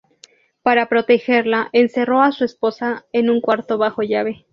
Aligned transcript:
Para 0.63 0.89
protegerla, 0.89 1.69
encerró 1.73 2.23
a 2.23 2.31
su 2.31 2.43
esposa 2.43 3.05
en 3.13 3.29
un 3.29 3.39
cuarto 3.39 3.77
bajo 3.77 4.01
llave. 4.01 4.47